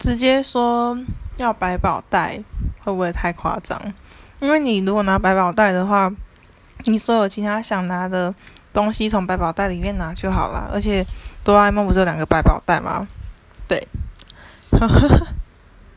[0.00, 0.98] 直接说
[1.36, 2.42] 要百宝袋，
[2.82, 3.78] 会不会太夸张？
[4.40, 6.10] 因为你如果拿百宝袋的话，
[6.84, 8.34] 你所有其他想拿的
[8.72, 10.70] 东西从百宝袋里面拿就好了。
[10.72, 11.04] 而且
[11.44, 13.06] 哆啦 A 梦不是有两个百宝袋吗？
[13.68, 13.86] 对。
[14.70, 15.26] 呵呵呵。